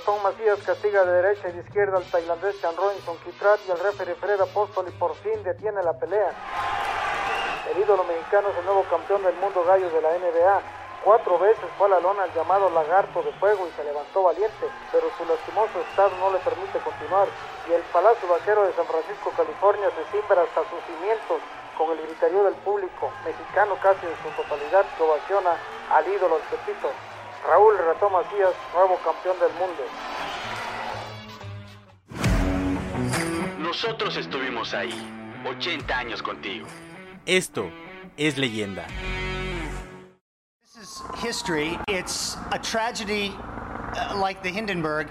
[0.00, 3.70] El ratón Macías castiga de derecha y de izquierda al tailandés Chan Robinson Kitrat y
[3.70, 6.32] el referee Fred Apóstol por fin detiene la pelea.
[7.68, 10.62] El ídolo mexicano es el nuevo campeón del mundo gallo de la NBA.
[11.04, 14.72] Cuatro veces fue a la lona el llamado lagarto de fuego y se levantó valiente,
[14.90, 17.28] pero su lastimoso estado no le permite continuar.
[17.68, 21.44] Y el Palacio Vaquero de San Francisco, California, se cimbra hasta sus cimientos
[21.76, 25.60] con el griterío del público, mexicano casi en su totalidad, que ovaciona
[25.92, 26.88] al ídolo del Pepito.
[27.46, 29.82] Raúl Ratón Macías, nuevo campeón del mundo.
[33.58, 34.92] Nosotros estuvimos ahí,
[35.46, 36.66] 80 años contigo.
[37.24, 37.70] Esto
[38.16, 38.86] es leyenda.
[40.60, 41.78] This is history.
[41.88, 43.32] It's a tragedy
[43.94, 45.08] uh, like the Hindenburg.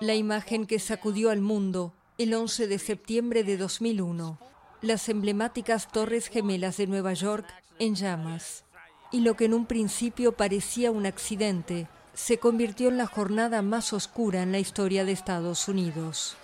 [0.00, 4.38] La imagen que sacudió al mundo el 11 de septiembre de 2001.
[4.82, 7.46] Las emblemáticas Torres Gemelas de Nueva York
[7.78, 8.64] en llamas.
[9.12, 13.92] Y lo que en un principio parecía un accidente se convirtió en la jornada más
[13.92, 16.36] oscura en la historia de Estados Unidos.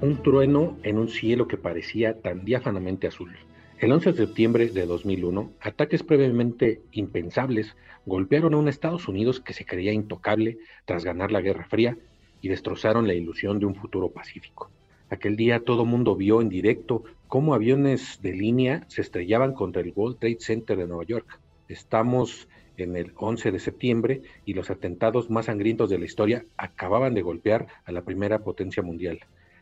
[0.00, 3.36] Un trueno en un cielo que parecía tan diáfanamente azul.
[3.80, 9.52] El 11 de septiembre de 2001, ataques previamente impensables golpearon a un Estados Unidos que
[9.52, 11.96] se creía intocable tras ganar la Guerra Fría
[12.40, 14.70] y destrozaron la ilusión de un futuro pacífico.
[15.10, 19.94] Aquel día todo mundo vio en directo cómo aviones de línea se estrellaban contra el
[19.96, 21.40] World Trade Center de Nueva York.
[21.66, 27.14] Estamos en el 11 de septiembre y los atentados más sangrientos de la historia acababan
[27.14, 29.20] de golpear a la primera potencia mundial.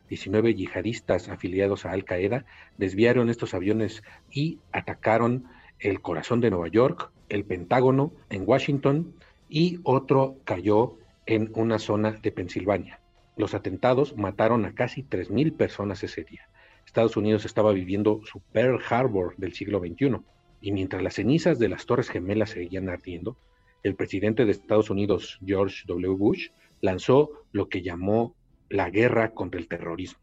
[0.09, 2.45] 19 yihadistas afiliados a Al Qaeda
[2.77, 4.03] desviaron estos aviones
[4.33, 5.45] y atacaron
[5.79, 9.15] el corazón de Nueva York, el Pentágono en Washington
[9.49, 13.01] y otro cayó en una zona de Pensilvania.
[13.37, 16.49] Los atentados mataron a casi 3.000 personas ese día.
[16.87, 20.23] Estados Unidos estaba viviendo su Pearl Harbor del siglo XXI
[20.63, 23.37] y mientras las cenizas de las Torres Gemelas seguían ardiendo,
[23.83, 26.15] el presidente de Estados Unidos, George W.
[26.15, 26.49] Bush,
[26.81, 28.35] lanzó lo que llamó
[28.71, 30.21] la guerra contra el terrorismo.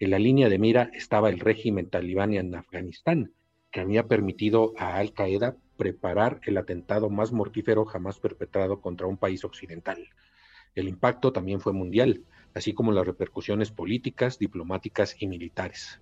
[0.00, 3.32] En la línea de mira estaba el régimen talibán en Afganistán,
[3.70, 9.18] que había permitido a Al Qaeda preparar el atentado más mortífero jamás perpetrado contra un
[9.18, 10.08] país occidental.
[10.74, 12.22] El impacto también fue mundial,
[12.54, 16.00] así como las repercusiones políticas, diplomáticas y militares.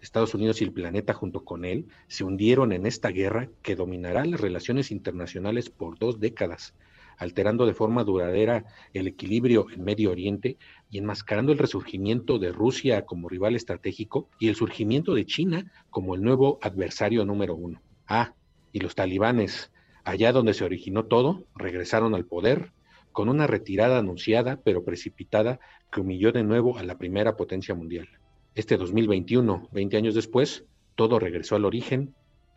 [0.00, 4.24] Estados Unidos y el planeta junto con él se hundieron en esta guerra que dominará
[4.26, 6.74] las relaciones internacionales por dos décadas,
[7.16, 10.58] alterando de forma duradera el equilibrio en Medio Oriente
[10.90, 16.14] y enmascarando el resurgimiento de Rusia como rival estratégico y el surgimiento de China como
[16.14, 17.80] el nuevo adversario número uno.
[18.06, 18.34] Ah,
[18.72, 19.70] y los talibanes,
[20.04, 22.72] allá donde se originó todo, regresaron al poder
[23.14, 25.60] con una retirada anunciada pero precipitada
[25.90, 28.08] que humilló de nuevo a la primera potencia mundial.
[28.56, 30.64] Este 2021, 20 años después,
[30.96, 32.12] todo regresó al origen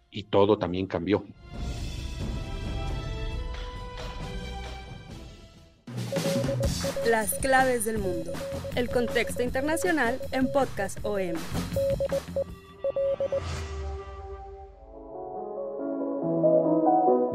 [0.10, 1.24] y todo también cambió.
[7.08, 8.34] Las claves del mundo.
[8.76, 11.36] El contexto internacional en Podcast OM.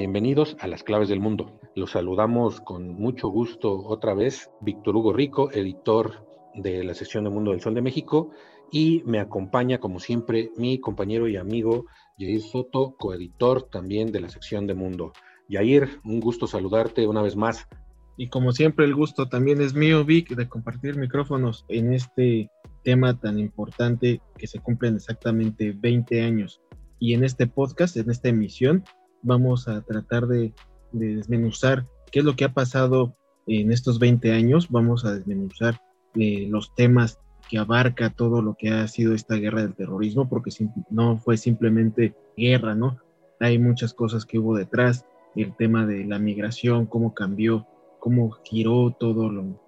[0.03, 1.61] Bienvenidos a las claves del mundo.
[1.77, 6.27] Los saludamos con mucho gusto otra vez, Víctor Hugo Rico, editor
[6.57, 8.33] de la sección de Mundo del Sol de México,
[8.73, 11.87] y me acompaña, como siempre, mi compañero y amigo
[12.19, 15.13] Yair Soto, coeditor también de la sección de Mundo.
[15.49, 17.69] Yair, un gusto saludarte una vez más.
[18.17, 22.51] Y como siempre, el gusto también es mío, Vic, de compartir micrófonos en este
[22.83, 26.61] tema tan importante que se cumplen exactamente 20 años.
[26.99, 28.83] Y en este podcast, en esta emisión,
[29.23, 30.53] vamos a tratar de,
[30.93, 33.17] de desmenuzar qué es lo que ha pasado
[33.47, 34.69] en estos 20 años.
[34.71, 35.81] Vamos a desmenuzar
[36.15, 40.51] eh, los temas que abarca todo lo que ha sido esta guerra del terrorismo, porque
[40.91, 42.99] no fue simplemente guerra, ¿no?
[43.41, 45.05] Hay muchas cosas que hubo detrás,
[45.35, 47.67] el tema de la migración, cómo cambió
[48.03, 49.61] cómo giró todo lo,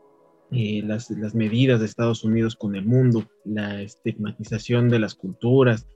[0.51, 5.87] eh, las, las, medidas de Estados Unidos con el mundo, la estigmatización de las culturas,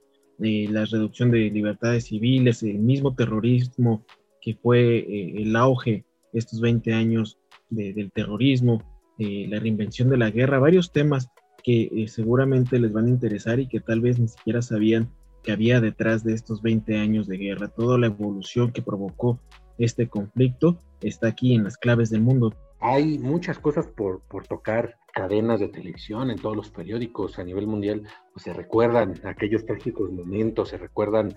[0.43, 4.05] eh, la reducción de libertades civiles, el mismo terrorismo
[4.41, 7.37] que fue eh, el auge estos 20 años
[7.69, 8.83] de, del terrorismo,
[9.17, 11.29] la reinvención de la guerra, varios temas
[11.63, 15.11] que eh, seguramente les van a interesar y que tal vez ni siquiera sabían
[15.43, 17.67] que había detrás de estos 20 años de guerra.
[17.69, 19.39] Toda la evolución que provocó
[19.77, 22.53] este conflicto está aquí en las claves del mundo.
[22.79, 27.67] Hay muchas cosas por, por tocar, cadenas de televisión, en todos los periódicos a nivel
[27.67, 28.03] mundial,
[28.33, 31.35] pues se recuerdan aquellos trágicos momentos, se recuerdan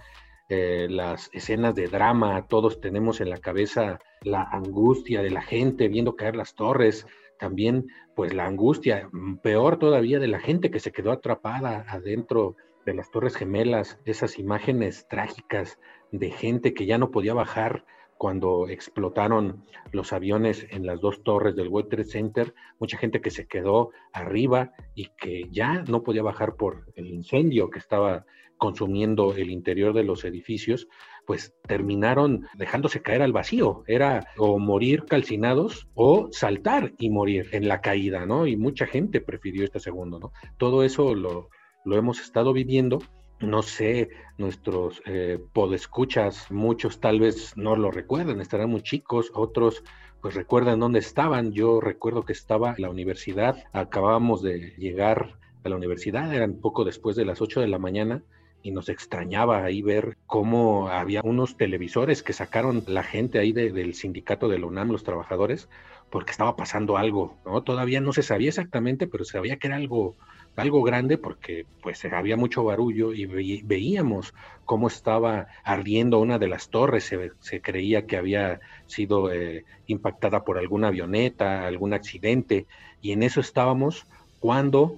[0.48, 5.88] eh, las escenas de drama, todos tenemos en la cabeza la angustia de la gente
[5.88, 7.06] viendo caer las torres,
[7.38, 12.56] también pues la angustia, mm, peor todavía de la gente que se quedó atrapada adentro
[12.84, 15.78] de las Torres Gemelas, esas imágenes trágicas
[16.10, 17.84] de gente que ya no podía bajar
[18.22, 23.32] cuando explotaron los aviones en las dos torres del World Trade Center, mucha gente que
[23.32, 28.24] se quedó arriba y que ya no podía bajar por el incendio que estaba
[28.58, 30.86] consumiendo el interior de los edificios,
[31.26, 33.82] pues terminaron dejándose caer al vacío.
[33.88, 38.46] Era o morir calcinados o saltar y morir en la caída, ¿no?
[38.46, 40.32] Y mucha gente prefirió este segundo, ¿no?
[40.58, 41.48] Todo eso lo,
[41.84, 43.00] lo hemos estado viviendo
[43.42, 49.82] no sé, nuestros eh, podescuchas, muchos tal vez no lo recuerdan, estarán muy chicos, otros
[50.20, 51.52] pues recuerdan dónde estaban.
[51.52, 56.84] Yo recuerdo que estaba en la universidad, acabábamos de llegar a la universidad, eran poco
[56.84, 58.22] después de las 8 de la mañana
[58.62, 63.94] y nos extrañaba ahí ver cómo había unos televisores que sacaron la gente ahí del
[63.94, 65.68] sindicato de la UNAM, los trabajadores,
[66.10, 67.62] porque estaba pasando algo, ¿no?
[67.62, 70.16] Todavía no se sabía exactamente, pero se sabía que era algo
[70.56, 73.26] algo grande porque pues había mucho barullo y
[73.62, 74.34] veíamos
[74.64, 80.58] cómo estaba ardiendo una de las torres, se, creía que había sido eh, impactada por
[80.58, 82.66] alguna avioneta, algún accidente,
[83.00, 84.06] y en eso estábamos
[84.40, 84.96] cuando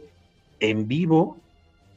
[0.60, 1.38] en vivo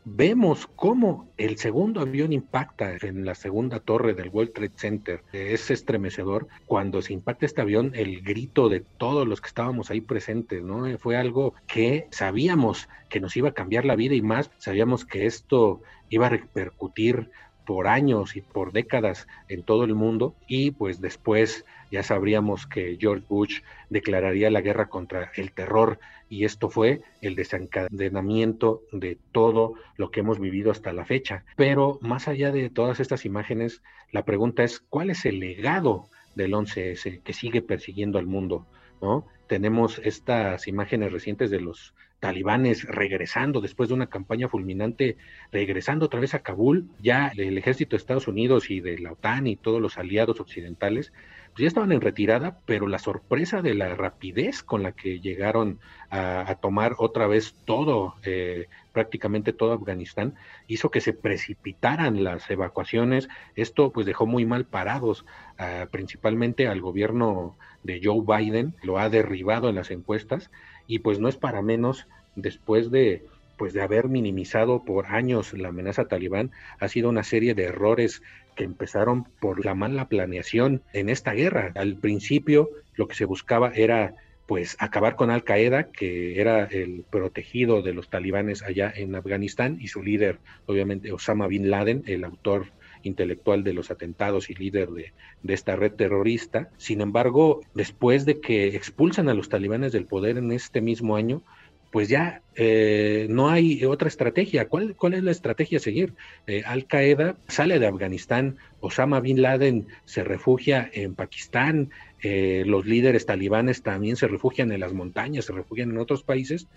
[0.09, 5.23] vemos cómo el segundo avión impacta en la segunda torre del World Trade Center.
[5.33, 6.47] Es estremecedor.
[6.65, 10.97] Cuando se impacta este avión, el grito de todos los que estábamos ahí presentes, ¿no?
[10.97, 15.25] Fue algo que sabíamos que nos iba a cambiar la vida y más, sabíamos que
[15.25, 17.29] esto iba a repercutir
[17.65, 22.97] por años y por décadas en todo el mundo y pues después ya sabríamos que
[22.99, 25.99] George Bush declararía la guerra contra el terror
[26.29, 31.43] y esto fue el desencadenamiento de todo lo que hemos vivido hasta la fecha.
[31.55, 33.81] Pero más allá de todas estas imágenes,
[34.11, 38.65] la pregunta es, ¿cuál es el legado del 11S que sigue persiguiendo al mundo?
[39.01, 39.25] ¿no?
[39.47, 45.17] Tenemos estas imágenes recientes de los talibanes regresando después de una campaña fulminante,
[45.51, 49.47] regresando otra vez a Kabul, ya el ejército de Estados Unidos y de la OTAN
[49.47, 51.13] y todos los aliados occidentales,
[51.57, 55.79] pues ya estaban en retirada, pero la sorpresa de la rapidez con la que llegaron
[56.11, 60.35] a, tomar otra vez todo, eh, prácticamente todo Afganistán,
[60.67, 63.27] hizo que se precipitaran las evacuaciones.
[63.55, 65.25] Esto pues dejó muy mal parados,
[65.57, 70.51] ah, principalmente al gobierno de Joe Biden, lo ha derribado en las encuestas
[70.85, 73.25] y pues no es para menos después de
[73.57, 78.21] pues de haber minimizado por años la amenaza talibán, ha sido una serie de errores
[78.57, 81.71] que empezaron por la mala planeación en esta guerra.
[81.75, 84.15] Al principio lo que se buscaba era
[84.47, 89.77] pues acabar con Al Qaeda, que era el protegido de los talibanes allá en Afganistán,
[89.81, 92.67] y su líder, obviamente, Osama Bin Laden, el autor
[93.03, 95.11] intelectual de los atentados y líder de,
[95.43, 96.69] de, esta red terrorista.
[96.77, 101.43] Sin embargo, después de que expulsan a los talibanes del poder en este mismo año,
[101.91, 104.67] pues ya eh, no hay otra estrategia.
[104.67, 106.13] ¿Cuál, ¿Cuál, es la estrategia a seguir?
[106.45, 111.91] Eh, Al Qaeda sale de Afganistán, Osama Bin Laden se refugia en Pakistán,
[112.21, 116.67] eh, los líderes talibanes también se refugian en las montañas, se refugian en otros países,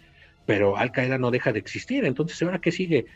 [0.47, 2.05] pero Al Qaeda no deja de existir.
[2.05, 3.07] Entonces, ¿ahora qué sigue?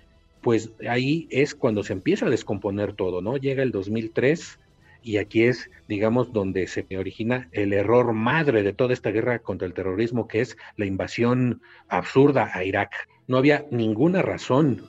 [0.44, 3.38] pues ahí es cuando se empieza a descomponer todo, ¿no?
[3.38, 4.58] Llega el 2003
[5.04, 9.66] y aquí es, digamos, donde se origina el error madre de toda esta guerra contra
[9.66, 13.08] el terrorismo, que es la invasión absurda a Irak.
[13.26, 14.88] No había ninguna razón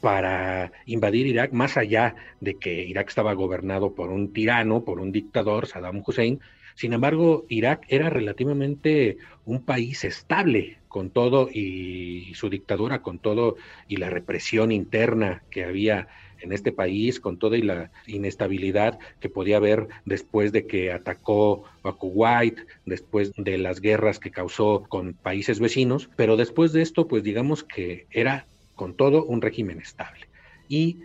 [0.00, 5.12] para invadir Irak, más allá de que Irak estaba gobernado por un tirano, por un
[5.12, 6.40] dictador, Saddam Hussein.
[6.74, 13.56] Sin embargo, Irak era relativamente un país estable, con todo y su dictadura, con todo
[13.88, 16.08] y la represión interna que había
[16.44, 21.92] en este país, con toda la inestabilidad que podía haber después de que atacó a
[21.92, 27.22] Kuwait, después de las guerras que causó con países vecinos, pero después de esto, pues
[27.22, 30.28] digamos que era con todo un régimen estable.
[30.68, 30.98] Y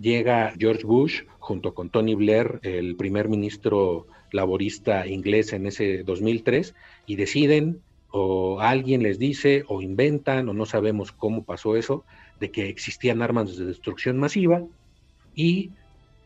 [0.00, 6.74] llega George Bush junto con Tony Blair, el primer ministro laborista inglés en ese 2003,
[7.06, 12.04] y deciden o alguien les dice o inventan o no sabemos cómo pasó eso,
[12.38, 14.62] de que existían armas de destrucción masiva
[15.34, 15.70] y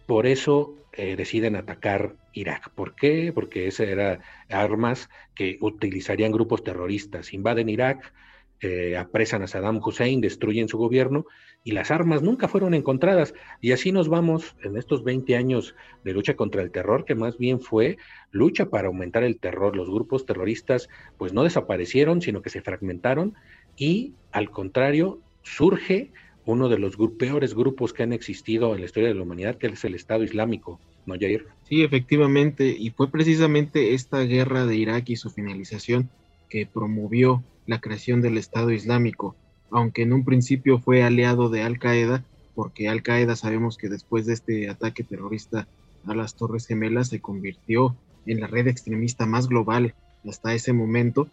[0.06, 2.70] por eso eh, deciden atacar Irak.
[2.70, 3.32] ¿Por qué?
[3.32, 7.32] Porque esas eran armas que utilizarían grupos terroristas.
[7.32, 8.12] Invaden Irak,
[8.60, 11.26] eh, apresan a Saddam Hussein, destruyen su gobierno
[11.62, 13.34] y las armas nunca fueron encontradas.
[13.60, 17.38] Y así nos vamos en estos 20 años de lucha contra el terror, que más
[17.38, 17.98] bien fue
[18.32, 19.76] lucha para aumentar el terror.
[19.76, 20.88] Los grupos terroristas
[21.18, 23.34] pues no desaparecieron, sino que se fragmentaron
[23.76, 26.10] y al contrario surge
[26.48, 29.66] uno de los peores grupos que han existido en la historia de la humanidad, que
[29.66, 31.46] es el Estado Islámico, ¿no, Jair?
[31.68, 36.08] Sí, efectivamente, y fue precisamente esta guerra de Irak y su finalización
[36.48, 39.36] que promovió la creación del Estado Islámico,
[39.70, 42.24] aunque en un principio fue aliado de Al Qaeda,
[42.54, 45.68] porque Al Qaeda sabemos que después de este ataque terrorista
[46.06, 49.94] a las Torres Gemelas se convirtió en la red extremista más global
[50.26, 51.28] hasta ese momento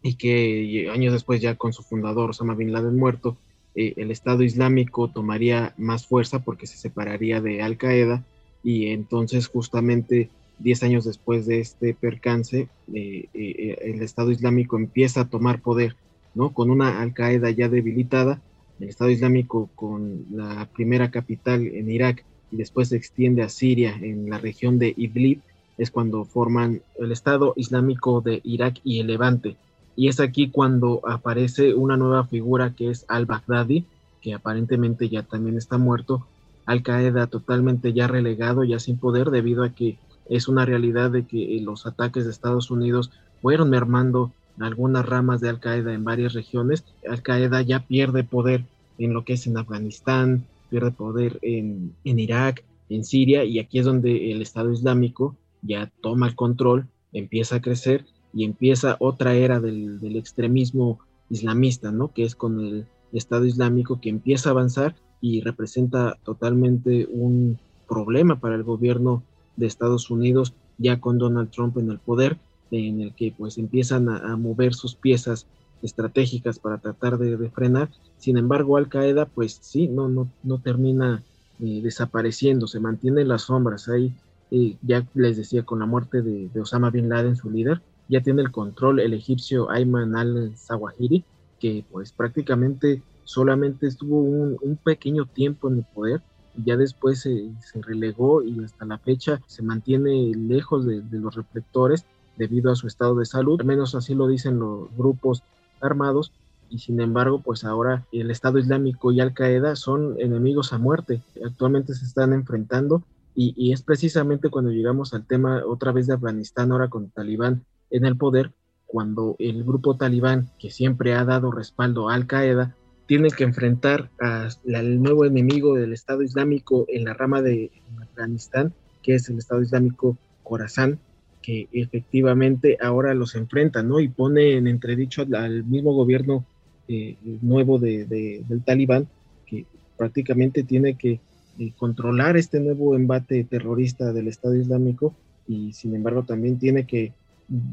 [0.00, 3.36] y que años después ya con su fundador Osama Bin Laden muerto,
[3.74, 8.24] eh, el Estado Islámico tomaría más fuerza porque se separaría de Al Qaeda
[8.62, 15.22] y entonces justamente 10 años después de este percance, eh, eh, el Estado Islámico empieza
[15.22, 15.96] a tomar poder,
[16.34, 16.52] ¿no?
[16.52, 18.40] Con una Al Qaeda ya debilitada,
[18.78, 23.96] el Estado Islámico con la primera capital en Irak y después se extiende a Siria
[24.00, 25.40] en la región de Idlib,
[25.78, 29.56] es cuando forman el Estado Islámico de Irak y el Levante.
[30.00, 33.84] Y es aquí cuando aparece una nueva figura que es al-Baghdadi,
[34.22, 36.26] que aparentemente ya también está muerto,
[36.64, 39.98] Al Qaeda totalmente ya relegado, ya sin poder, debido a que
[40.30, 43.10] es una realidad de que eh, los ataques de Estados Unidos
[43.42, 46.82] fueron mermando algunas ramas de Al Qaeda en varias regiones.
[47.06, 48.64] Al Qaeda ya pierde poder
[48.96, 53.84] en lo que es en Afganistán, pierde poder en, Irak, en Siria, y aquí es
[53.84, 59.60] donde el Estado Islámico ya toma el control, empieza a crecer y empieza otra era
[59.60, 62.12] del, del extremismo islamista, ¿no?
[62.12, 67.58] Que es con el Estado Islámico que empieza a avanzar y representa totalmente un
[67.88, 69.22] problema para el gobierno
[69.56, 72.38] de Estados Unidos ya con Donald Trump en el poder,
[72.70, 75.46] en el que pues empiezan a, mover sus piezas
[75.82, 77.90] estratégicas para tratar de, frenar.
[78.16, 81.22] Sin embargo, Al Qaeda pues sí, no, no, no termina
[81.60, 83.88] eh, desapareciendo, se mantiene en las sombras.
[83.88, 84.14] Ahí
[84.50, 88.42] eh, ya les decía, con la muerte de, Osama Bin Laden, su líder, ya tiene
[88.42, 91.24] el control el egipcio Ayman al-Zawahiri,
[91.58, 96.20] que pues prácticamente solamente estuvo un, un pequeño tiempo en el poder
[96.64, 97.52] ya después se,
[97.82, 102.04] relegó y hasta la fecha se mantiene lejos de, los reflectores
[102.36, 105.42] debido a su estado de salud, al menos así lo dicen los grupos
[105.80, 106.32] armados,
[106.68, 111.20] y sin embargo, pues ahora el Estado Islámico y Al Qaeda son enemigos a muerte,
[111.44, 113.02] actualmente se están enfrentando
[113.34, 117.64] y, y, es precisamente cuando llegamos al tema otra vez de Afganistán, ahora con Talibán
[117.90, 118.52] en el poder,
[118.86, 124.10] cuando el grupo talibán, que siempre ha dado respaldo a Al Qaeda, tiene que enfrentar
[124.20, 127.70] al nuevo enemigo del Estado Islámico en la rama de
[128.00, 131.00] Afganistán, que es el Estado Islámico Khorasan,
[131.42, 133.98] que efectivamente ahora los enfrenta, ¿no?
[134.00, 136.44] Y pone en entredicho al, mismo gobierno
[136.86, 139.08] eh, nuevo de, del Talibán,
[139.46, 139.66] que
[139.96, 141.20] prácticamente tiene que
[141.58, 145.14] eh, controlar este nuevo embate terrorista del Estado Islámico
[145.46, 147.12] y sin embargo también tiene que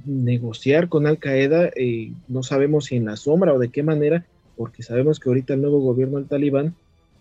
[0.06, 4.26] negociar con Al Qaeda, eh, no sabemos si en la sombra o de qué manera,
[4.56, 6.76] porque sabemos que ahorita el nuevo gobierno del talibán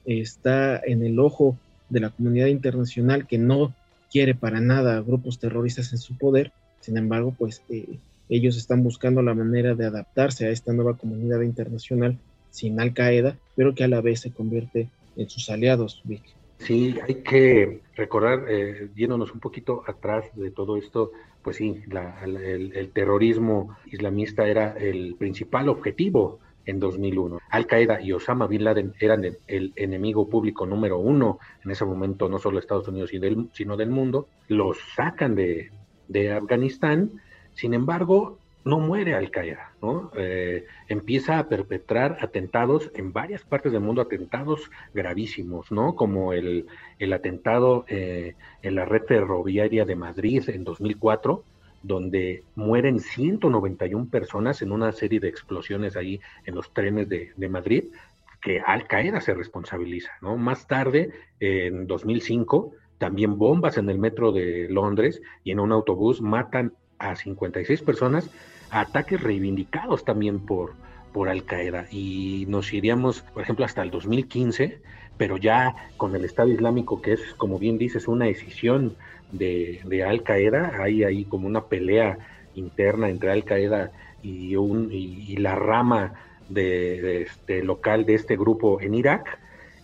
[0.06, 1.56] está en el ojo
[1.90, 3.74] de la comunidad internacional que no
[4.10, 7.98] quiere para nada grupos terroristas en su poder, sin embargo, pues eh,
[8.28, 12.16] ellos están buscando la manera de adaptarse a esta nueva comunidad internacional
[12.50, 16.02] sin Al Qaeda, pero que a la vez se convierte en sus aliados.
[16.58, 21.82] Sí, hay que recordar, eh, yéndonos un poquito atrás de todo esto, pues sí,
[22.24, 27.38] el, el, terrorismo islamista era el principal objetivo en 2001.
[27.50, 32.28] Al Qaeda y Osama Bin Laden eran el, enemigo público número uno en ese momento,
[32.28, 33.10] no solo de Estados Unidos,
[33.52, 34.28] sino del mundo.
[34.48, 35.70] Los sacan de,
[36.32, 37.22] Afganistán,
[37.54, 40.10] sin embargo, no muere Al Qaeda, ¿no?
[40.16, 45.94] Eh, empieza a perpetrar atentados en varias partes del mundo, atentados gravísimos, ¿no?
[45.94, 46.66] Como el,
[46.98, 51.44] el atentado eh, en la red ferroviaria de Madrid en 2004,
[51.84, 57.84] donde mueren 191 personas en una serie de explosiones ahí en los trenes de, Madrid,
[58.42, 60.36] que Al Qaeda se responsabiliza, ¿no?
[60.36, 66.20] Más tarde, en 2005, también bombas en el metro de Londres y en un autobús
[66.20, 68.28] matan a 56 personas,
[68.70, 70.74] ataques reivindicados también por,
[71.12, 71.86] por Al Qaeda.
[71.90, 74.80] Y nos iríamos, por ejemplo, hasta el 2015,
[75.16, 78.96] pero ya con el Estado Islámico, que es, como bien dices, una decisión
[79.32, 82.18] de, Al Qaeda, hay ahí como una pelea
[82.54, 83.92] interna entre Al Qaeda
[84.22, 86.14] y, un, y, la rama
[86.48, 89.38] de, este local de este grupo en Irak.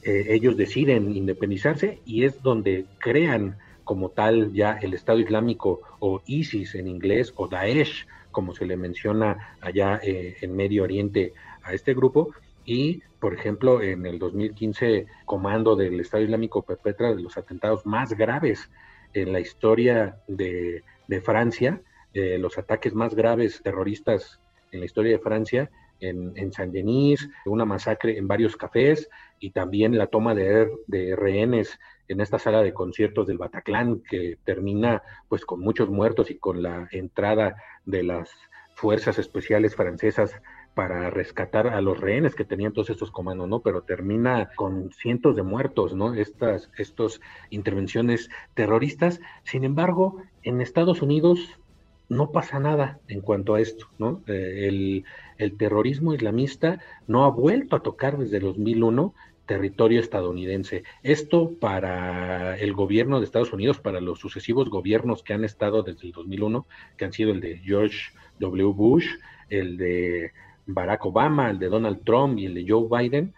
[0.05, 6.23] Eh, ellos deciden independizarse y es donde crean como tal ya el Estado Islámico o
[6.27, 11.73] ISIS en inglés o Daesh, como se le menciona allá eh, en Medio Oriente a
[11.73, 12.35] este grupo.
[12.65, 18.71] Y, por ejemplo, en el 2015, comando del Estado Islámico perpetra los atentados más graves
[19.15, 20.83] en la historia de,
[21.23, 21.83] Francia,
[22.15, 25.71] los ataques más graves terroristas en la historia de Francia,
[26.03, 29.09] en, Saint-Denis, una masacre en varios cafés
[29.39, 31.79] y también la toma de, de rehenes
[32.09, 36.63] en esta sala de conciertos del Bataclan que termina pues con muchos muertos y con
[36.63, 38.31] la entrada de las
[38.75, 40.35] fuerzas especiales francesas
[40.75, 43.61] para rescatar a los rehenes que tenían todos estos comandos, ¿no?
[43.61, 46.15] Pero termina con cientos de muertos, ¿no?
[46.15, 49.21] Estas estos intervenciones terroristas.
[49.43, 51.61] Sin embargo, en Estados Unidos
[52.09, 54.23] no pasa nada en cuanto a esto, ¿no?
[54.27, 55.05] Eh, el,
[55.39, 59.15] el, terrorismo islamista no ha vuelto a tocar desde 2001
[59.47, 60.85] territorio estadounidense.
[61.03, 66.07] Esto para el gobierno de Estados Unidos, para los sucesivos gobiernos que han estado desde
[66.07, 68.73] el 2001, que han sido el de George W.
[68.73, 69.07] Bush,
[69.49, 70.33] el de
[70.67, 73.35] Barack Obama, el de Donald Trump y el de Joe Biden,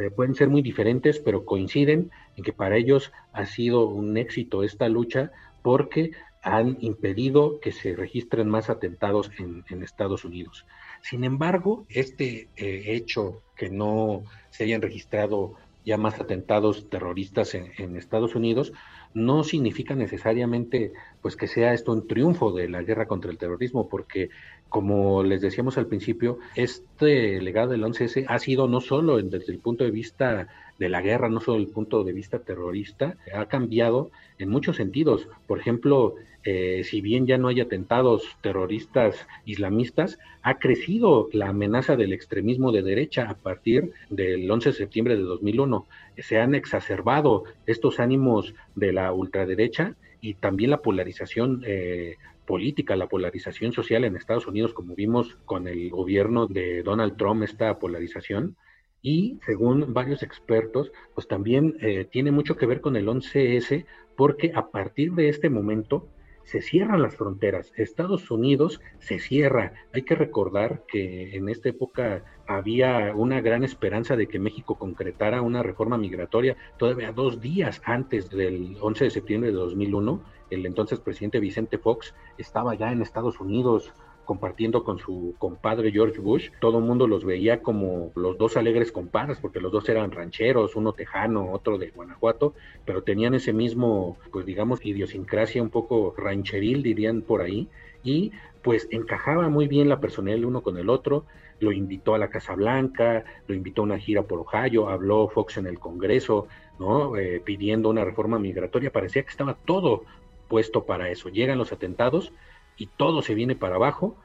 [0.00, 4.62] eh, pueden ser muy diferentes, pero coinciden en que para ellos ha sido un éxito
[4.62, 5.32] esta lucha
[5.62, 10.66] porque han impedido que se registren más atentados en, Estados Unidos.
[11.02, 15.54] Sin embargo, este eh, hecho que no se hayan registrado
[15.84, 18.72] ya más atentados terroristas en, Estados Unidos
[19.14, 20.92] no significa necesariamente
[21.22, 24.28] pues que sea esto un triunfo de la guerra contra el terrorismo porque
[24.68, 29.58] como les decíamos al principio, este legado del 11S ha sido no solo desde el
[29.58, 30.48] punto de vista
[30.80, 34.76] de la guerra, no solo desde el punto de vista terrorista, ha cambiado en muchos
[34.76, 35.28] sentidos.
[35.46, 41.96] Por ejemplo, eh, si bien ya no hay atentados terroristas islamistas, ha crecido la amenaza
[41.96, 45.86] del extremismo de derecha a partir del 11 de septiembre de 2001.
[46.16, 53.06] Se han exacerbado estos ánimos de la ultraderecha y también la polarización eh, política, la
[53.06, 58.56] polarización social en Estados Unidos, como vimos con el gobierno de Donald Trump, esta polarización.
[59.02, 64.52] Y según varios expertos, pues también eh, tiene mucho que ver con el 11S, porque
[64.54, 66.08] a partir de este momento
[66.44, 67.72] se cierran las fronteras.
[67.76, 69.72] Estados Unidos se cierra.
[69.92, 75.42] Hay que recordar que en esta época había una gran esperanza de que México concretara
[75.42, 80.98] una reforma migratoria todavía dos días antes del 11 de septiembre de 2001 el entonces
[80.98, 83.92] presidente Vicente Fox estaba ya en Estados Unidos
[84.24, 88.92] compartiendo con su compadre George Bush, todo el mundo los veía como los dos alegres
[88.92, 92.54] compadres, porque los dos eran rancheros, uno tejano, otro de Guanajuato,
[92.84, 97.68] pero tenían ese mismo, pues digamos, idiosincrasia un poco rancheril, dirían por ahí,
[98.02, 101.24] y pues encajaba muy bien la personalidad uno con el otro,
[101.60, 105.58] lo invitó a la Casa Blanca, lo invitó a una gira por Ohio, habló Fox
[105.58, 107.16] en el Congreso, ¿no?
[107.16, 110.04] Eh, pidiendo una reforma migratoria, parecía que estaba todo
[110.48, 111.28] puesto para eso.
[111.28, 112.32] Llegan los atentados
[112.80, 114.16] y todo se viene para abajo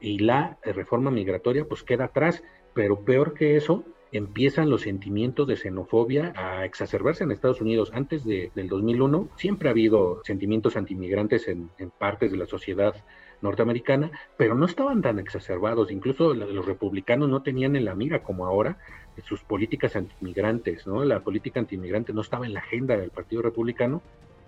[0.00, 5.56] y la reforma migratoria pues queda atrás, pero peor que eso, empiezan los sentimientos de
[5.56, 7.90] xenofobia a exacerbarse en Estados Unidos.
[7.92, 12.94] Antes de, del 2001 siempre ha habido sentimientos antimigrantes en, en partes de la sociedad
[13.42, 15.90] norteamericana, pero no estaban tan exacerbados.
[15.90, 18.78] Incluso los republicanos no tenían en la mira como ahora
[19.24, 21.04] sus políticas antimigrantes, ¿no?
[21.04, 24.00] La política antimigrante no estaba en la agenda del Partido Republicano.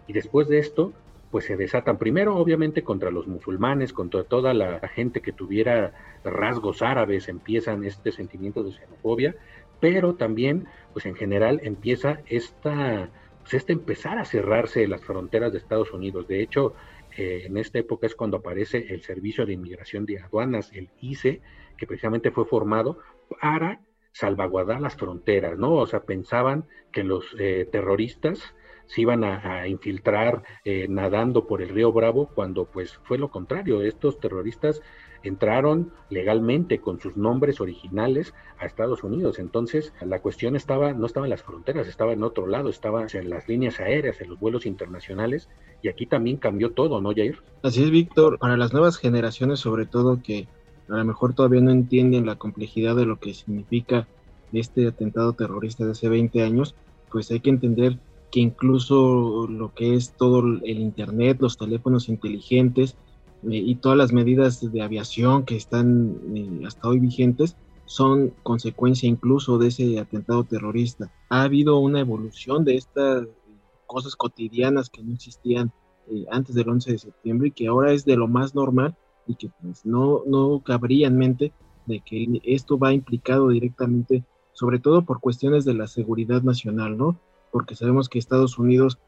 [0.06, 0.92] Y después de esto,
[1.30, 5.92] pues se desatan primero obviamente contra los musulmanes, contra toda la gente que tuviera
[6.24, 9.34] rasgos árabes, empiezan este sentimiento de xenofobia,
[9.80, 13.10] pero también pues en general empieza esta,
[13.40, 16.26] pues este empezar a cerrarse las fronteras de Estados Unidos.
[16.26, 16.74] De hecho,
[17.16, 21.40] eh, en esta época es cuando aparece el Servicio de Inmigración de Aduanas, el ICE,
[21.76, 22.98] que precisamente fue formado
[23.40, 23.80] para
[24.12, 25.74] salvaguardar las fronteras, ¿no?
[25.74, 28.54] O sea, pensaban que los eh, terroristas
[28.86, 33.82] se iban a, infiltrar eh, nadando por el río Bravo, cuando pues fue lo contrario,
[33.82, 34.80] estos terroristas
[35.22, 39.38] entraron legalmente con sus nombres originales a Estados Unidos.
[39.38, 43.30] Entonces, la cuestión estaba, no estaba en las fronteras, estaba en otro lado, estaba en
[43.30, 45.48] las líneas aéreas, en los vuelos internacionales,
[45.82, 47.38] y aquí también cambió todo, ¿no, Jair?
[47.62, 48.38] Así es, Víctor.
[48.38, 50.46] Para las nuevas generaciones, sobre todo que
[50.88, 54.06] a lo mejor todavía no entienden la complejidad de lo que significa
[54.52, 56.74] este atentado terrorista de hace 20 años,
[57.10, 57.98] pues hay que entender
[58.30, 62.96] que incluso lo que es todo el Internet, los teléfonos inteligentes
[63.44, 69.08] eh, y todas las medidas de aviación que están eh, hasta hoy vigentes son consecuencia
[69.08, 71.12] incluso de ese atentado terrorista.
[71.28, 73.28] Ha habido una evolución de estas
[73.86, 75.72] cosas cotidianas que no existían
[76.10, 78.96] eh, antes del 11 de septiembre y que ahora es de lo más normal
[79.28, 81.52] y que pues, no, no cabría en mente
[81.86, 87.18] de que esto va implicado directamente, sobre todo por cuestiones de la seguridad nacional, ¿no?
[87.50, 88.98] Porque sabemos que Estados Unidos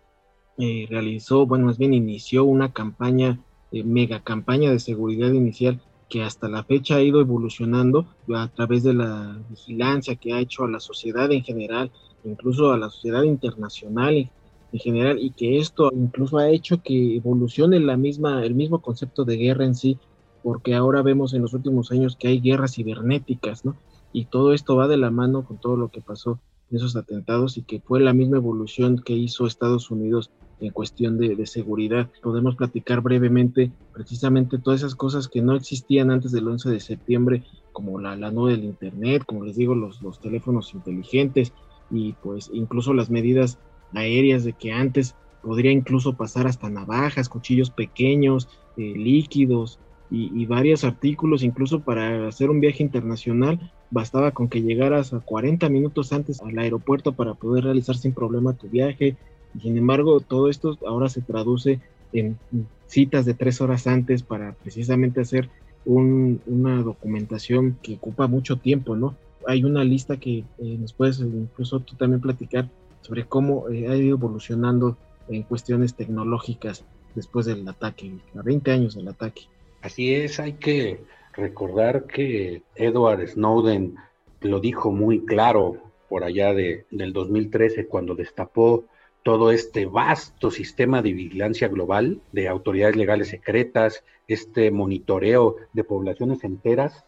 [0.59, 6.23] eh, realizó, bueno, más bien inició una campaña, eh, mega campaña de seguridad inicial que
[6.23, 10.71] hasta la fecha ha ido evolucionando a través de la vigilancia que ha hecho a
[10.71, 11.93] la sociedad en general,
[12.25, 14.31] incluso a la sociedad internacional
[14.73, 19.25] en general, y que esto incluso ha hecho que evolucione la misma, el mismo concepto
[19.25, 19.99] de guerra en sí,
[20.43, 23.77] porque ahora vemos en los últimos años que hay guerras cibernéticas, ¿no?
[24.13, 27.63] Y todo esto va de la mano con todo lo que pasó esos atentados y
[27.63, 32.11] que fue la misma evolución que hizo Estados Unidos en cuestión de, seguridad.
[32.23, 37.45] Podemos platicar brevemente precisamente todas esas cosas que no existían antes del 11 de septiembre,
[37.73, 41.53] como la, la nube del Internet, como les digo, los, los teléfonos inteligentes
[41.91, 43.59] y pues incluso las medidas
[43.95, 49.79] aéreas de que antes podría incluso pasar hasta navajas, cuchillos pequeños, eh, líquidos
[50.11, 55.21] y, y, varios artículos, incluso para hacer un viaje internacional, bastaba con que llegaras a
[55.21, 59.17] 40 minutos antes al aeropuerto para poder realizar sin problema tu viaje.
[59.61, 61.81] Sin embargo, todo esto ahora se traduce
[62.13, 62.39] en
[62.87, 65.49] citas de tres horas antes para precisamente hacer
[65.85, 69.17] un, una documentación que ocupa mucho tiempo, ¿no?
[69.47, 70.45] Hay una lista que eh,
[70.79, 72.69] nos puedes incluso tú también platicar
[73.03, 74.97] sobre cómo eh, ha ido evolucionando
[75.29, 79.43] en cuestiones tecnológicas después del ataque, a 20 años del ataque.
[79.81, 81.01] Así es, hay que
[81.39, 83.97] recordar que Edward Snowden
[84.41, 85.77] lo dijo muy claro
[86.09, 88.85] por allá de, del 2013 cuando destapó
[89.23, 96.45] todo este vasto sistema de vigilancia global de autoridades legales secretas, este monitoreo de poblaciones
[96.45, 97.05] enteras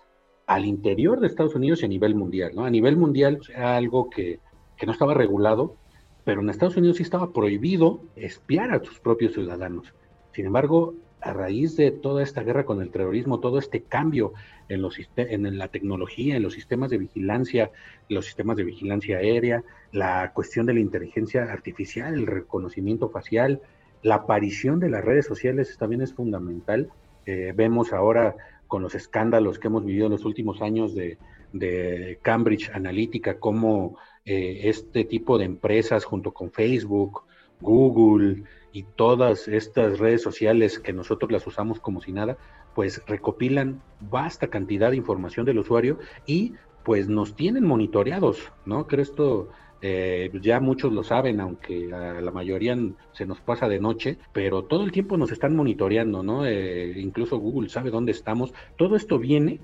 [0.47, 2.65] al interior de Estados Unidos y a nivel mundial, ¿no?
[2.65, 4.41] A nivel mundial era algo que,
[4.77, 5.77] que no estaba regulado,
[6.25, 9.95] pero en Estados Unidos sí estaba prohibido espiar a sus propios ciudadanos.
[10.33, 14.33] Sin embargo, a raíz de toda esta guerra con el terrorismo, todo este cambio
[14.69, 17.71] en, los, en la tecnología, en los sistemas de vigilancia,
[18.09, 23.61] los sistemas de vigilancia aérea, la cuestión de la inteligencia artificial, el reconocimiento facial,
[24.03, 26.89] la aparición de las redes sociales también es fundamental.
[27.27, 28.35] Eh, vemos ahora
[28.67, 31.19] con los escándalos que hemos vivido en los últimos años de,
[32.23, 37.25] Cambridge Analytica, cómo eh, este tipo de empresas junto con Facebook,
[37.61, 42.39] Google, y todas estas redes sociales que nosotros las usamos como si nada,
[42.75, 46.55] pues recopilan vasta cantidad de información del usuario y
[46.85, 48.87] pues nos tienen monitoreados, ¿no?
[48.87, 49.49] Creo esto
[49.83, 52.77] eh, ya muchos lo saben, aunque a la mayoría
[53.13, 56.47] se nos pasa de noche, pero todo el tiempo nos están monitoreando, ¿no?
[56.47, 58.53] Eh, incluso Google sabe dónde estamos.
[58.77, 59.61] Todo esto viene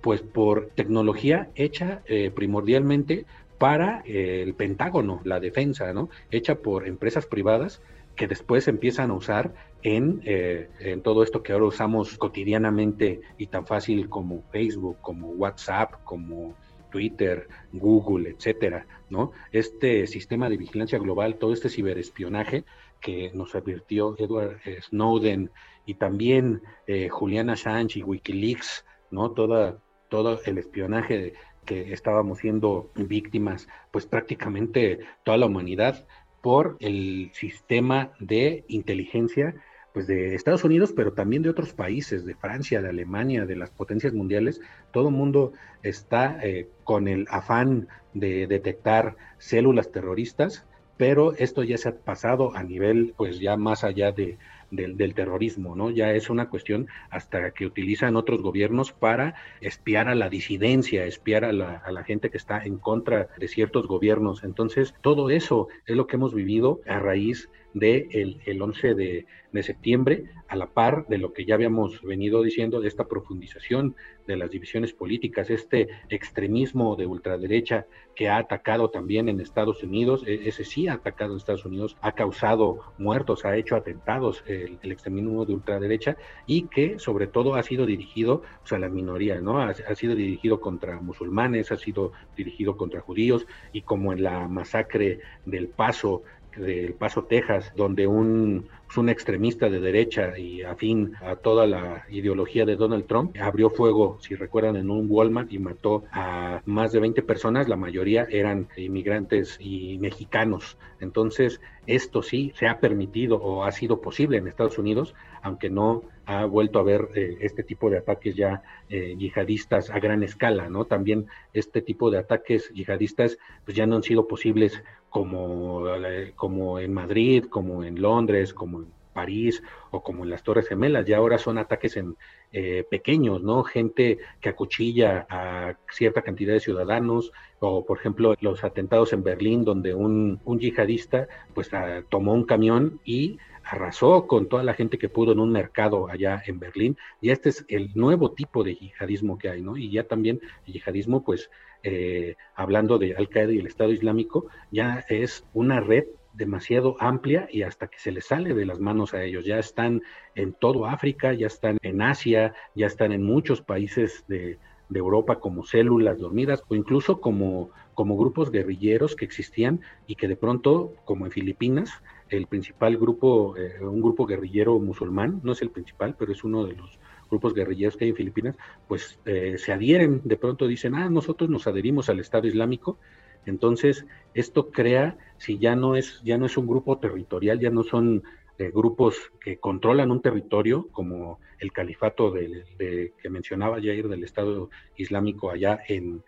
[0.00, 3.26] pues por tecnología hecha eh, primordialmente
[3.58, 6.08] para el Pentágono, la defensa, ¿no?
[6.30, 7.82] Hecha por empresas privadas
[8.20, 13.46] que después empiezan a usar en, eh, en, todo esto que ahora usamos cotidianamente y
[13.46, 16.54] tan fácil como Facebook, como WhatsApp, como
[16.90, 19.32] Twitter, Google, etcétera, ¿no?
[19.52, 22.64] Este sistema de vigilancia global, todo este ciberespionaje
[23.00, 25.50] que nos advirtió Edward Snowden
[25.86, 29.30] y también eh, Julian Assange y WikiLeaks, ¿no?
[29.30, 29.78] Toda,
[30.10, 31.32] todo el espionaje
[31.64, 36.06] que estábamos siendo víctimas, pues prácticamente toda la humanidad,
[36.40, 39.54] por el sistema de inteligencia
[39.92, 43.70] pues de Estados Unidos, pero también de otros países, de Francia, de Alemania, de las
[43.70, 44.60] potencias mundiales,
[44.92, 50.64] todo el mundo está eh, con el afán de detectar células terroristas,
[50.96, 54.38] pero esto ya se ha pasado a nivel, pues ya más allá de,
[54.70, 55.90] del, terrorismo, ¿no?
[55.90, 61.44] Ya es una cuestión hasta que utilizan otros gobiernos para espiar a la disidencia, espiar
[61.44, 64.44] a la, a la gente que está en contra de ciertos gobiernos.
[64.44, 69.26] Entonces, todo eso es lo que hemos vivido a raíz del de el 11 de,
[69.52, 73.94] de septiembre, a la par de lo que ya habíamos venido diciendo de esta profundización
[74.30, 80.24] de las divisiones políticas, este extremismo de ultraderecha que ha atacado también en Estados Unidos,
[80.26, 84.78] e, ese sí ha atacado en Estados Unidos, ha causado muertos, ha hecho atentados el,
[84.82, 86.16] extremismo de ultraderecha
[86.46, 89.60] y que sobre todo ha sido dirigido a la minoría, ¿no?
[89.60, 94.46] Ha, ha sido dirigido contra musulmanes, ha sido dirigido contra judíos y como en la
[94.46, 96.22] masacre del Paso
[96.56, 102.04] del Paso, Texas, donde un, pues, un extremista de derecha y afín a toda la
[102.10, 106.90] ideología de Donald Trump abrió fuego, si recuerdan, en un Walmart y mató a más
[106.90, 110.76] de 20 personas, la mayoría eran inmigrantes y mexicanos.
[110.98, 116.02] Entonces, esto sí se ha permitido o ha sido posible en Estados Unidos, aunque no
[116.26, 120.68] ha vuelto a ver eh, este tipo de ataques ya eh, yihadistas a gran escala,
[120.68, 120.84] ¿no?
[120.84, 126.78] También este tipo de ataques yihadistas pues ya no han sido posibles como, eh, como
[126.78, 128.79] en Madrid, como en Londres, como
[129.12, 132.16] París o como en las Torres Gemelas, ya ahora son ataques en
[132.52, 133.62] eh, pequeños, ¿no?
[133.64, 139.64] Gente que acuchilla a cierta cantidad de ciudadanos, o por ejemplo los atentados en Berlín,
[139.64, 141.70] donde un, yihadista pues
[142.08, 146.42] tomó un camión y arrasó con toda la gente que pudo en un mercado allá
[146.46, 149.76] en Berlín, y este es el nuevo tipo de yihadismo que hay, ¿no?
[149.76, 151.50] Y ya también el yihadismo, pues,
[151.82, 156.04] eh, hablando de Al Qaeda y el Estado Islámico, ya es una red
[156.40, 159.44] demasiado amplia y hasta que se les sale de las manos a ellos.
[159.44, 160.02] Ya están
[160.34, 164.58] en todo África, ya están en Asia, ya están en muchos países de,
[164.90, 170.26] de Europa como células dormidas o incluso como, como grupos guerrilleros que existían y que
[170.28, 171.90] de pronto, como en Filipinas,
[172.28, 176.64] el principal grupo, eh, un grupo guerrillero musulmán, no es el principal, pero es uno
[176.64, 176.98] de los
[177.30, 178.56] grupos guerrilleros que hay en Filipinas,
[178.88, 182.98] pues eh, se adhieren, de pronto dicen, ah, nosotros nos adherimos al Estado Islámico,
[183.46, 187.82] entonces esto crea, si ya no es, ya no es un grupo territorial, ya no
[187.82, 188.22] son
[188.68, 195.50] grupos que controlan un territorio, como el califato de, que mencionaba Jair del Estado Islámico
[195.50, 196.22] allá en,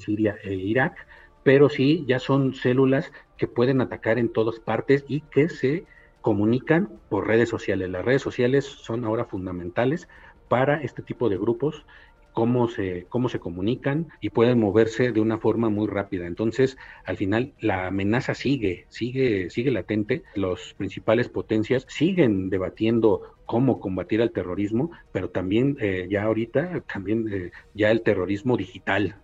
[0.00, 1.06] Siria e Irak,
[1.42, 5.86] pero sí ya son células que pueden atacar en todas partes y que se
[6.20, 7.88] comunican por redes sociales.
[7.88, 10.06] Las redes sociales son ahora fundamentales
[10.48, 11.86] para este tipo de grupos
[12.38, 16.24] cómo se, cómo se comunican y pueden moverse de una forma muy rápida.
[16.24, 20.22] Entonces, al final, la amenaza sigue, sigue, sigue latente.
[20.36, 27.26] Los principales potencias siguen debatiendo cómo combatir al terrorismo, pero también eh, ya ahorita, también
[27.28, 29.16] eh, ya el terrorismo digital,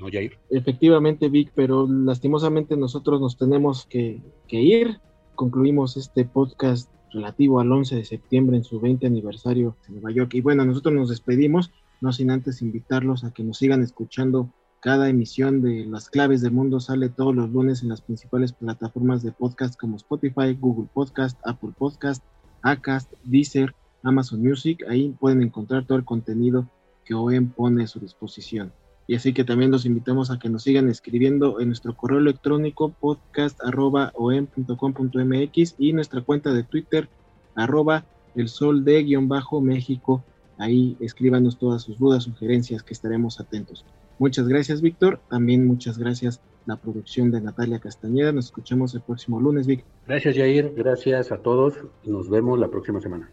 [0.00, 0.36] ¿no, Jair?
[0.50, 4.98] Efectivamente, Vic, pero lastimosamente nosotros nos tenemos que, que ir.
[5.36, 10.34] Concluimos este podcast relativo al 11 de septiembre en su 20 aniversario en Nueva York.
[10.34, 14.52] Y bueno, nosotros nos despedimos no sin antes invitarlos a que nos sigan escuchando.
[14.80, 19.22] Cada emisión de Las Claves del Mundo sale todos los lunes en las principales plataformas
[19.22, 22.22] de podcast como Spotify, Google Podcast, Apple Podcast,
[22.62, 24.84] Acast, Deezer, Amazon Music.
[24.88, 26.68] Ahí pueden encontrar todo el contenido
[27.04, 28.72] que OEM pone a su disposición.
[29.08, 32.90] Y así que también los invitamos a que nos sigan escribiendo en nuestro correo electrónico
[32.90, 37.08] podcast.om.com.mx y nuestra cuenta de Twitter
[37.54, 38.04] arroba
[38.34, 40.24] el sol de guion bajo México
[40.58, 43.84] Ahí escríbanos todas sus dudas, sugerencias, que estaremos atentos.
[44.18, 45.20] Muchas gracias, Víctor.
[45.28, 48.32] También muchas gracias la producción de Natalia Castañeda.
[48.32, 49.90] Nos escuchamos el próximo lunes, Víctor.
[50.06, 50.72] Gracias, Jair.
[50.74, 51.74] Gracias a todos.
[52.04, 53.30] Nos vemos la próxima semana.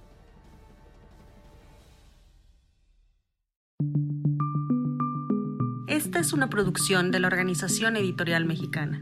[5.88, 9.02] Esta es una producción de la Organización Editorial Mexicana.